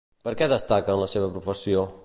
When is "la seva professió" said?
1.03-1.89